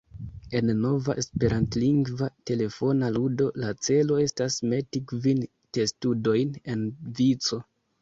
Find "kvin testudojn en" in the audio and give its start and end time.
5.15-6.87